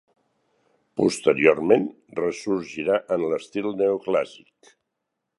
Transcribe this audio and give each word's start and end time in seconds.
Posteriorment, 1.01 1.85
ressorgirà 2.19 2.97
en 3.17 3.25
l'estil 3.33 3.69
neoclàssic. 3.83 4.73